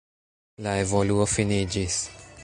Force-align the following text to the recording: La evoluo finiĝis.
La 0.67 0.71
evoluo 0.85 1.27
finiĝis. 1.33 1.99